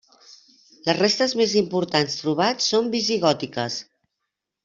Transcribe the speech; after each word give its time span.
Les 0.85 0.95
restes 0.99 1.35
més 1.41 1.53
importants 1.59 2.17
trobats 2.23 2.71
són 2.73 2.91
visigòtiques. 2.97 3.77